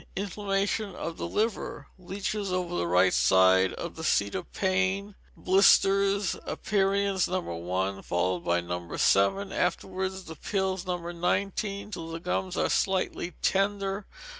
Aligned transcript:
Inflammation 0.15 0.95
of 0.95 1.17
the 1.17 1.27
Liver. 1.27 1.85
Leeches 1.99 2.51
over 2.51 2.73
the 2.75 2.87
right 2.87 3.13
side, 3.13 3.75
the 3.77 4.03
seat 4.03 4.33
of 4.33 4.51
pain, 4.51 5.13
blisters, 5.37 6.35
aperients 6.47 7.27
No. 7.27 7.39
1, 7.41 8.01
followed 8.01 8.39
by 8.43 8.61
No. 8.61 8.97
7, 8.97 9.51
afterwards 9.51 10.23
the 10.23 10.35
pills 10.35 10.87
No. 10.87 10.97
19, 10.97 11.91
till 11.91 12.07
the 12.09 12.19
gums 12.19 12.57
are 12.57 12.67
slightly 12.71 13.33
tender. 13.43 14.07